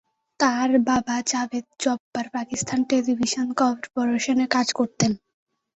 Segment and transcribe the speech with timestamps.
[0.39, 5.11] তার বাবা জাভেদ জব্বার পাকিস্তান টেলিভিশন কর্পোরেশনে কাজ করতেন।